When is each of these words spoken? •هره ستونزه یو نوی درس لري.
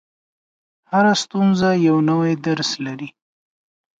•هره 0.91 1.13
ستونزه 1.23 1.69
یو 1.87 1.97
نوی 2.09 2.33
درس 2.45 2.71
لري. 2.85 3.09